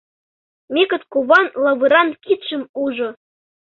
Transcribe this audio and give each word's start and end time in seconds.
Микыт 0.73 1.03
куван 1.11 1.45
лавыран 1.63 2.09
кидшым 2.23 2.61
ужо: 2.83 3.09